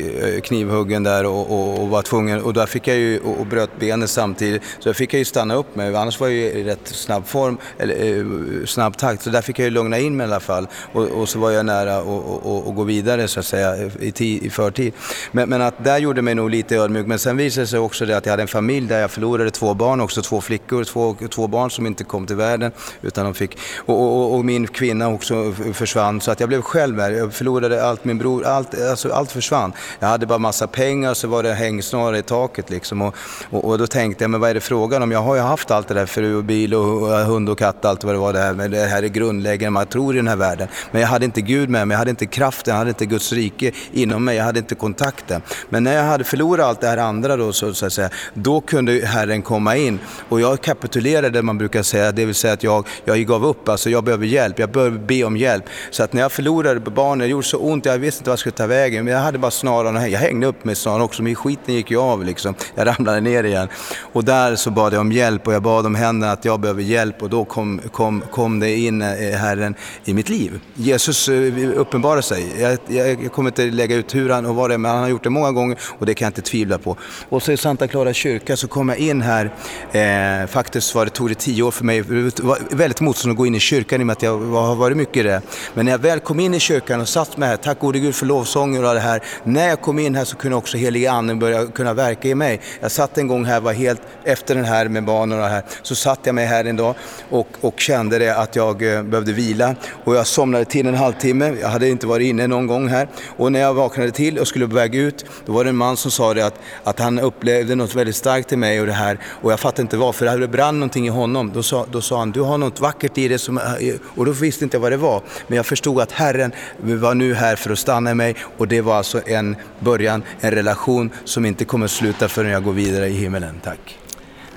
knivhuggen 0.40 1.02
där 1.02 1.26
och, 1.26 1.50
och, 1.50 1.82
och, 1.82 1.88
var 1.88 2.02
tvungen, 2.02 2.42
och 2.42 2.54
där 2.54 2.66
fick 2.66 2.88
jag 2.88 2.96
ju, 2.96 3.12
och, 3.21 3.47
bröt 3.47 3.78
benet 3.78 4.11
samtidigt, 4.11 4.62
så 4.78 4.88
jag 4.88 4.97
fick 4.97 5.14
jag 5.14 5.19
ju 5.19 5.25
stanna 5.25 5.54
upp 5.54 5.76
mig, 5.76 5.97
annars 5.97 6.21
var 6.21 6.26
jag 6.26 6.37
ju 6.37 6.42
i 6.42 6.64
rätt 6.64 6.88
snabb 6.88 7.26
form, 7.26 7.59
eller 7.78 8.19
eh, 8.19 8.66
snabb 8.66 8.97
takt. 8.97 9.23
Så 9.23 9.31
där 9.31 9.42
fick 9.42 9.59
jag 9.59 9.64
ju 9.64 9.71
lugna 9.71 9.99
in 9.99 10.16
mig 10.16 10.26
i 10.26 10.31
alla 10.31 10.40
fall 10.40 10.69
och, 10.92 11.02
och 11.02 11.28
så 11.28 11.38
var 11.38 11.50
jag 11.50 11.66
nära 11.66 11.97
att 11.97 12.75
gå 12.75 12.85
vidare 12.85 13.28
så 13.28 13.40
att 13.40 13.47
säga 13.47 13.90
i, 14.00 14.12
tid, 14.12 14.42
i 14.42 14.50
förtid. 14.50 14.92
Men, 15.33 15.49
men, 15.49 15.62
att 15.62 15.85
där 15.85 15.99
gjorde 15.99 16.23
mig 16.23 16.35
nog 16.35 16.50
lite 16.50 16.76
ödmjuk. 16.76 17.07
Men 17.07 17.19
sen 17.19 17.37
visade 17.37 17.62
det 17.62 17.66
sig 17.66 17.78
också 17.78 18.07
det 18.07 18.16
att 18.16 18.26
jag 18.26 18.33
hade 18.33 18.42
en 18.42 18.49
familj 18.49 18.88
där 18.88 19.00
jag 19.00 19.11
förlorade 19.11 19.50
två 19.50 19.75
barn 19.75 20.00
också, 20.00 20.23
två 20.23 20.40
flickor, 20.40 20.85
två, 20.85 21.16
två 21.31 21.47
barn 21.47 21.71
som 21.71 21.87
inte 21.87 22.04
kom 22.04 22.26
till 22.26 22.37
världen 22.37 22.73
utan 23.02 23.25
de 23.25 23.35
fick, 23.35 23.59
och, 23.76 24.02
och, 24.02 24.35
och 24.35 24.45
min 24.45 24.66
kvinna 24.66 25.09
också 25.09 25.52
försvann 25.73 26.21
så 26.21 26.31
att 26.31 26.40
jag 26.40 26.49
blev 26.49 26.62
själv 26.62 27.00
här. 27.00 27.11
Jag 27.11 27.35
förlorade 27.35 27.85
allt, 27.85 28.04
min 28.04 28.19
bror, 28.19 28.47
allt, 28.47 28.81
alltså 28.81 29.12
allt 29.12 29.33
försvann. 29.33 29.73
Jag 29.99 30.09
hade 30.09 30.26
bara 30.26 30.38
massa 30.38 30.66
pengar 30.66 31.14
så 31.14 31.28
var 31.28 31.42
det 31.42 31.54
hängsnare 31.54 32.19
i 32.19 32.23
taket 32.23 32.71
liksom 32.71 33.01
och, 33.02 33.14
och, 33.50 33.64
och, 33.64 33.78
då 33.78 33.87
tänkte 33.87 34.25
jag, 34.25 34.30
men 34.30 34.40
vad 34.40 34.50
är 34.50 34.54
det 34.54 34.61
frågan 34.61 35.02
om? 35.02 35.12
Jag 35.12 35.23
har 35.23 35.35
ju 35.35 35.40
haft 35.40 35.71
allt 35.71 35.88
det 35.88 35.94
där, 35.94 36.06
fru 36.06 36.37
och 36.37 36.44
bil 36.44 36.75
och 36.75 37.09
hund 37.09 37.49
och 37.49 37.59
katt, 37.59 37.85
allt 37.85 38.04
vad 38.04 38.14
det 38.14 38.18
var 38.18 38.32
det 38.32 38.38
här, 38.38 38.52
men 38.52 38.71
det 38.71 38.87
här 38.87 39.02
är 39.02 39.09
grundläggande, 39.09 39.71
man 39.71 39.87
tror 39.87 40.14
i 40.14 40.16
den 40.16 40.28
här 40.28 40.37
världen. 40.37 40.68
Men 40.90 41.00
jag 41.00 41.09
hade 41.09 41.25
inte 41.25 41.40
Gud 41.40 41.68
med 41.68 41.88
mig, 41.88 41.94
jag 41.94 41.99
hade 41.99 42.11
inte 42.11 42.26
kraften, 42.26 42.73
jag 42.73 42.78
hade 42.78 42.90
inte 42.90 43.06
Guds 43.06 43.32
rike 43.32 43.73
inom 43.92 44.25
mig, 44.25 44.37
jag 44.37 44.44
hade 44.44 44.59
inte 44.59 44.75
kontakten. 44.75 45.42
Men 45.68 45.85
när 45.85 45.92
jag 45.92 46.04
hade 46.04 46.25
förlorat 46.25 46.66
allt 46.66 46.80
det 46.80 46.87
här 46.87 46.97
andra 46.97 47.37
då, 47.37 47.52
så, 47.52 47.75
så 47.75 47.87
att 47.87 47.92
säga, 47.92 48.11
då 48.35 48.61
kunde 48.61 49.06
Herren 49.06 49.42
komma 49.42 49.76
in. 49.76 49.99
Och 50.28 50.40
jag 50.40 50.61
kapitulerade, 50.61 51.42
man 51.42 51.59
brukar 51.59 51.82
säga, 51.82 52.12
det 52.12 52.25
vill 52.25 52.35
säga 52.35 52.54
att 52.54 52.62
jag, 52.62 52.87
jag 53.04 53.18
gav 53.26 53.47
upp, 53.47 53.68
alltså 53.68 53.90
jag 53.90 54.04
behöver 54.04 54.26
hjälp, 54.26 54.59
jag 54.59 54.71
behöver 54.71 54.99
be 54.99 55.25
om 55.25 55.37
hjälp. 55.37 55.64
Så 55.90 56.02
att 56.02 56.12
när 56.12 56.23
jag 56.23 56.32
förlorade 56.32 56.80
barnen, 56.80 57.18
det 57.18 57.26
gjorde 57.26 57.47
så 57.47 57.59
ont, 57.59 57.85
jag 57.85 57.99
visste 57.99 58.21
inte 58.21 58.30
vad 58.30 58.32
jag 58.32 58.38
skulle 58.38 58.52
ta 58.52 58.66
vägen, 58.66 59.04
men 59.04 59.14
jag 59.14 59.21
hade 59.21 59.38
bara 59.38 59.50
snaran 59.50 60.11
jag 60.11 60.18
hängde 60.18 60.47
upp 60.47 60.64
mig 60.64 60.75
snaran 60.75 61.00
också, 61.00 61.23
men 61.23 61.35
skiten 61.35 61.75
gick 61.75 61.90
ju 61.90 61.99
av 61.99 62.25
liksom. 62.25 62.54
Jag 62.75 62.87
ramlade 62.99 63.20
ner 63.20 63.44
igen. 63.44 63.68
Och 64.12 64.25
där 64.25 64.56
så 64.56 64.70
bad 64.70 64.92
jag 64.92 65.00
om 65.00 65.12
hjälp 65.12 65.46
och 65.46 65.54
jag 65.54 65.62
bad 65.62 65.87
om 65.87 65.94
händerna 65.94 66.32
att 66.32 66.44
jag 66.44 66.61
behöver 66.61 66.82
hjälp 66.82 67.22
och 67.22 67.30
då 67.30 67.44
kom, 67.44 67.80
kom, 67.92 68.22
kom 68.30 68.61
det 68.61 68.76
in 68.76 69.02
eh, 69.02 69.08
Herren 69.38 69.75
i 70.04 70.14
mitt 70.14 70.28
liv. 70.28 70.61
Jesus 70.75 71.28
eh, 71.28 71.70
uppenbarade 71.76 72.22
sig. 72.22 72.61
Jag, 72.61 72.78
jag, 72.87 73.32
kommer 73.32 73.50
inte 73.50 73.64
lägga 73.64 73.96
ut 73.96 74.14
hur 74.14 74.30
han 74.30 74.46
och 74.46 74.54
vad 74.54 74.70
det 74.70 74.75
är, 74.75 74.78
men 74.78 74.90
han 74.90 75.00
har 75.00 75.08
gjort 75.08 75.25
det 75.25 75.30
många 75.30 75.52
gånger 75.52 75.78
och 75.99 76.06
det 76.06 76.14
kan 76.14 76.26
jag 76.26 76.30
inte 76.30 76.42
tvivla 76.42 76.78
på. 76.78 76.96
Och 77.28 77.42
så 77.42 77.52
i 77.52 77.56
Santa 77.56 77.88
Clara 77.88 78.12
kyrka 78.12 78.56
så 78.56 78.68
kom 78.68 78.88
jag 78.88 78.99
in 78.99 79.22
här, 79.22 79.54
eh, 79.92 80.46
faktiskt 80.46 80.94
var 80.94 81.04
det, 81.04 81.11
tog 81.11 81.28
det 81.28 81.34
tio 81.34 81.62
år 81.62 81.70
för 81.70 81.84
mig, 81.84 82.02
det 82.02 82.40
var 82.40 82.58
väldigt 82.70 83.00
motstånd 83.00 83.32
att 83.32 83.38
gå 83.38 83.46
in 83.46 83.54
i 83.54 83.61
kyrkan 83.61 84.00
i 84.00 84.02
och 84.02 84.06
med 84.06 84.12
att 84.12 84.22
jag 84.22 84.38
har 84.38 84.75
varit 84.75 84.96
mycket 84.96 85.16
i 85.16 85.22
det. 85.22 85.42
Men 85.75 85.84
när 85.84 85.92
jag 85.92 85.99
väl 85.99 86.20
kom 86.20 86.40
in 86.40 86.54
i 86.54 86.61
kyrkan 86.61 87.00
och 87.00 87.08
satt 87.08 87.37
mig 87.37 87.49
här, 87.49 87.56
tack 87.56 87.78
gode 87.78 87.99
Gud 87.99 88.14
för 88.14 88.26
lovsånger 88.26 88.84
och 88.84 88.94
det 88.94 89.00
här. 89.00 89.22
När 89.44 89.68
jag 89.68 89.80
kom 89.80 89.99
in 89.99 90.14
här 90.14 90.25
så 90.25 90.37
kunde 90.37 90.56
också 90.56 90.76
helige 90.76 91.11
anden 91.11 91.38
börja 91.38 91.66
kunna 91.66 91.94
verka 91.94 92.28
i 92.28 92.34
mig. 92.34 92.61
Jag 92.82 92.90
satt 92.90 93.18
en 93.18 93.28
gång 93.28 93.44
här, 93.44 93.60
var 93.60 93.72
helt 93.72 94.02
efter 94.24 94.54
den 94.54 94.64
här 94.64 94.88
med 94.88 95.04
barnen 95.04 95.40
och 95.40 95.46
här, 95.46 95.62
så 95.82 95.94
satt 95.94 96.20
jag 96.22 96.34
mig 96.34 96.46
här 96.46 96.64
en 96.64 96.76
dag 96.76 96.94
och, 97.30 97.48
och 97.60 97.80
kände 97.80 98.18
det 98.18 98.36
att 98.36 98.56
jag 98.56 98.94
eh, 98.94 99.02
behövde 99.02 99.32
vila 99.32 99.74
och 100.04 100.16
jag 100.16 100.26
somnade 100.26 100.64
till 100.64 100.86
en 100.86 100.94
halvtimme. 100.94 101.54
Jag 101.60 101.68
hade 101.68 101.88
inte 101.88 102.06
varit 102.06 102.26
inne 102.26 102.46
någon 102.46 102.66
gång 102.66 102.88
här 102.88 103.08
och 103.36 103.52
när 103.52 103.60
jag 103.60 103.74
vaknade 103.74 104.10
till 104.10 104.38
och 104.38 104.48
skulle 104.48 104.68
på 104.68 104.74
väg 104.74 104.94
ut 104.94 105.24
då 105.46 105.52
var 105.52 105.64
det 105.64 105.70
en 105.70 105.76
man 105.76 105.96
som 105.96 106.10
sa 106.10 106.34
det 106.34 106.46
att, 106.46 106.60
att 106.84 106.98
han 106.98 107.18
upplevde 107.18 107.74
något 107.74 107.94
väldigt 107.94 108.16
starkt 108.16 108.52
i 108.52 108.56
mig 108.56 108.80
och 108.80 108.86
det 108.86 108.92
här 108.92 109.18
och 109.24 109.52
jag 109.52 109.60
fattade 109.60 109.82
inte 109.82 109.96
varför, 109.96 110.38
det 110.38 110.48
brann 110.48 110.80
någonting 110.80 111.06
i 111.06 111.10
honom. 111.10 111.50
Då 111.54 111.62
sa, 111.62 111.86
då 111.90 112.00
sa 112.00 112.18
han 112.18 112.30
du 112.30 112.40
har 112.40 112.58
något 112.58 112.80
vackert 112.80 113.18
i 113.18 113.28
dig 113.28 113.38
som, 113.38 113.58
eh, 113.58 113.94
och 114.04 114.26
då 114.26 114.32
visste 114.32 114.64
inte 114.64 114.76
jag 114.76 114.82
vad 114.82 114.92
det 114.92 114.96
var. 114.96 115.22
Men 115.46 115.56
jag 115.56 115.66
förstod 115.66 116.00
att 116.00 116.12
Herren 116.12 116.52
var 116.78 117.14
nu 117.14 117.34
här 117.34 117.56
för 117.56 117.70
att 117.70 117.78
stanna 117.78 118.10
i 118.10 118.14
mig 118.14 118.36
och 118.58 118.68
det 118.68 118.80
var 118.80 118.96
alltså 118.96 119.20
en 119.26 119.56
början, 119.78 120.22
en 120.40 120.50
relation 120.50 121.10
som 121.24 121.46
inte 121.46 121.64
kommer 121.64 121.84
att 121.84 121.90
sluta 121.90 122.28
förrän 122.28 122.50
jag 122.50 122.64
går 122.64 122.71
vidare 122.72 123.08
i 123.08 123.12
himmelen. 123.12 123.60
Tack. 123.64 123.98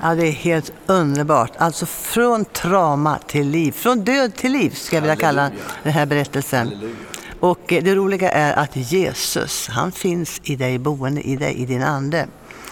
Ja, 0.02 0.16
det 0.16 0.28
är 0.28 0.32
helt 0.32 0.74
underbart. 0.86 1.52
Alltså 1.58 1.86
från 1.86 2.46
trauma 2.46 3.18
till 3.28 3.50
liv, 3.50 3.72
från 3.72 4.04
död 4.04 4.36
till 4.36 4.52
liv 4.52 4.70
ska 4.70 4.96
jag 4.96 5.02
vilja 5.02 5.16
kalla 5.16 5.52
den 5.84 5.94
här 5.94 6.06
berättelsen. 6.06 6.68
Halleluja. 6.68 6.96
Och 7.40 7.74
eh, 7.74 7.84
det 7.84 7.96
roliga 7.96 8.32
är 8.32 8.54
att 8.54 8.76
Jesus, 8.76 9.68
han 9.68 9.92
finns 9.92 10.42
i 10.44 10.56
dig, 10.56 10.78
boende 10.78 11.22
i 11.22 11.36
dig, 11.36 11.56
i 11.56 11.66
din 11.66 11.84
ande. 11.84 12.28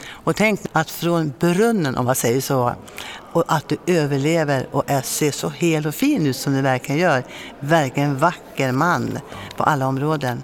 Och 0.09 0.35
tänk 0.35 0.59
att 0.71 0.89
från 0.89 1.33
brunnen, 1.39 1.95
om 1.95 2.05
man 2.05 2.15
säger 2.15 2.41
så, 2.41 2.75
och 3.33 3.43
att 3.47 3.69
du 3.69 3.77
överlever 3.93 4.67
och 4.71 4.83
är, 4.88 5.01
ser 5.01 5.31
så 5.31 5.50
hel 5.50 5.88
och 5.88 5.95
fin 5.95 6.27
ut 6.27 6.35
som 6.35 6.53
du 6.53 6.62
verkligen 6.62 7.01
gör. 7.01 7.23
Verkligen 7.59 8.17
vacker 8.17 8.71
man 8.71 9.19
på 9.57 9.63
alla 9.63 9.88
områden. 9.88 10.43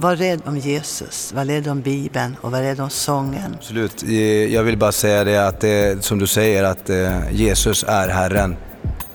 Var 0.00 0.16
rädd 0.16 0.40
om 0.46 0.58
Jesus, 0.58 1.32
var 1.32 1.44
rädd 1.44 1.68
om 1.68 1.80
Bibeln 1.80 2.36
och 2.40 2.52
var 2.52 2.60
rädd 2.60 2.80
om 2.80 2.90
sången. 2.90 3.54
Absolut. 3.54 4.02
Jag 4.50 4.62
vill 4.62 4.78
bara 4.78 4.92
säga 4.92 5.24
det 5.24 5.48
att 5.48 5.60
det, 5.60 6.04
som 6.04 6.18
du 6.18 6.26
säger 6.26 6.64
att 6.64 6.90
eh, 6.90 7.32
Jesus 7.32 7.84
är 7.88 8.08
Herren 8.08 8.56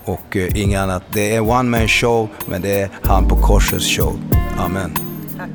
och 0.03 0.37
eh, 0.37 0.61
inget 0.61 0.79
annat. 0.79 1.03
Det 1.13 1.35
är 1.35 1.41
one 1.41 1.69
man 1.69 1.87
show 1.87 2.27
men 2.45 2.61
det 2.61 2.81
är 2.81 2.89
han 3.03 3.27
på 3.27 3.35
korsets 3.35 3.97
show. 3.97 4.19
Amen. 4.57 4.93
Tack. 5.37 5.49